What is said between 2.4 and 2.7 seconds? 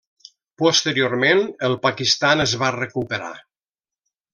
es